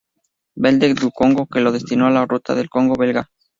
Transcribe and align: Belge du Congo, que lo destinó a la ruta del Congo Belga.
Belge 0.55 0.95
du 0.95 1.11
Congo, 1.11 1.45
que 1.45 1.59
lo 1.61 1.71
destinó 1.71 2.07
a 2.07 2.09
la 2.09 2.25
ruta 2.25 2.55
del 2.55 2.71
Congo 2.71 2.95
Belga. 2.97 3.29